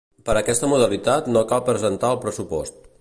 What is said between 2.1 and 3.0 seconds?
el pressupost.